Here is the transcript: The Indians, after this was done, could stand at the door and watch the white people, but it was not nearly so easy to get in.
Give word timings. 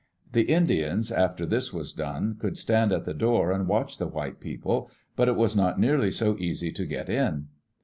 The 0.31 0.49
Indians, 0.51 1.11
after 1.11 1.45
this 1.45 1.71
was 1.71 1.93
done, 1.93 2.35
could 2.39 2.57
stand 2.57 2.91
at 2.91 3.05
the 3.05 3.13
door 3.13 3.51
and 3.51 3.67
watch 3.67 3.99
the 3.99 4.07
white 4.07 4.39
people, 4.39 4.89
but 5.15 5.27
it 5.27 5.35
was 5.35 5.55
not 5.55 5.79
nearly 5.79 6.09
so 6.09 6.35
easy 6.39 6.71
to 6.71 6.87
get 6.87 7.07
in. 7.07 7.49